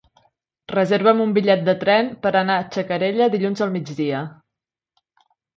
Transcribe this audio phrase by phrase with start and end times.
[0.71, 4.27] Reserva'm un bitllet de tren per anar a Xacarella dilluns al migdia.